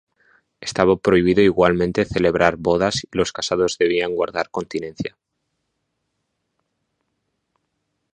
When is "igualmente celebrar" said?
1.43-2.55